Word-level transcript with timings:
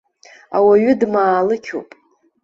Ауаҩы 0.55 0.93
дмаалықьуп. 1.01 1.89